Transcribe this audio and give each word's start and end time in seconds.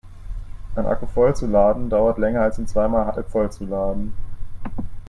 Einen 0.75 0.87
Akku 0.87 1.05
voll 1.05 1.35
zu 1.35 1.45
laden 1.45 1.87
dauert 1.91 2.17
länger 2.17 2.41
als 2.41 2.57
ihn 2.57 2.65
zweimal 2.65 3.05
halbvoll 3.05 3.51
zu 3.51 3.67
laden. 3.67 4.15